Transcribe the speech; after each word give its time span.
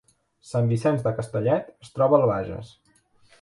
Sant 0.51 0.69
Vicenç 0.71 1.03
de 1.07 1.13
Castellet 1.19 1.69
es 1.89 1.93
troba 1.99 2.19
al 2.21 2.27
Bages 2.33 2.73